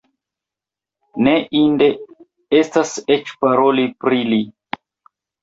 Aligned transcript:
Ne 1.27 1.33
inde 1.59 1.89
estas 2.61 2.95
eĉ 3.17 3.31
paroli 3.45 3.87
pri 4.07 4.27
li! 4.33 4.43